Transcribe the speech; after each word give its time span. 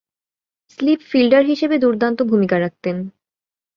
Slip 0.69 0.99
fielder 1.09 1.43
হিসেবে 1.45 1.75
দূর্দান্ত 1.77 2.19
ভূমিকা 2.23 2.57
রাখতেন। 2.59 2.97